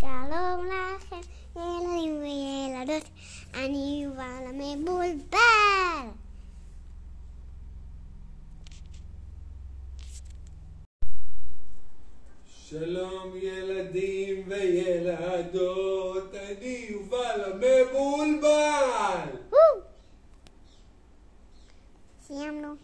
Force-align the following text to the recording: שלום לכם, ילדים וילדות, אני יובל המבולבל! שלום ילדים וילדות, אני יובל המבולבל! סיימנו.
שלום 0.00 0.66
לכם, 0.66 1.20
ילדים 1.56 2.22
וילדות, 2.22 3.10
אני 3.54 4.00
יובל 4.04 4.44
המבולבל! 4.48 6.06
שלום 12.68 13.32
ילדים 13.36 14.44
וילדות, 14.48 16.34
אני 16.34 16.86
יובל 16.90 17.44
המבולבל! 17.44 19.28
סיימנו. 22.26 22.74